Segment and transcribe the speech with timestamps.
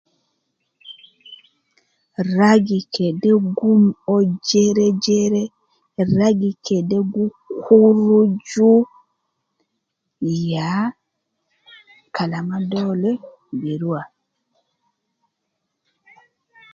[2.37, 5.43] Ragi kede gum uwo jere jere,
[6.17, 7.25] ragi kede gi
[7.63, 8.71] kuruju,
[10.51, 10.71] ya
[12.15, 13.11] kalama dole
[13.59, 14.03] bi rua